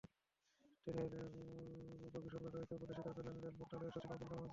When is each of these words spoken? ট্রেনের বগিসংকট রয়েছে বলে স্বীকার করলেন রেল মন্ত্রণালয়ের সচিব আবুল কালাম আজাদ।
ট্রেনের 0.87 1.13
বগিসংকট 2.13 2.53
রয়েছে 2.55 2.75
বলে 2.81 2.93
স্বীকার 2.95 3.13
করলেন 3.17 3.35
রেল 3.35 3.55
মন্ত্রণালয়ের 3.59 3.93
সচিব 3.95 4.11
আবুল 4.11 4.27
কালাম 4.27 4.37
আজাদ। 4.37 4.49